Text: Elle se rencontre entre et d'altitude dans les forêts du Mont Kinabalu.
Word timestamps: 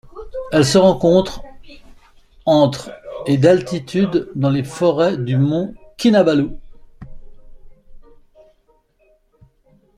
Elle 0.51 0.65
se 0.65 0.79
rencontre 0.79 1.43
entre 2.47 2.89
et 3.27 3.37
d'altitude 3.37 4.31
dans 4.33 4.49
les 4.49 4.63
forêts 4.63 5.15
du 5.15 5.37
Mont 5.37 5.75
Kinabalu. 5.95 6.49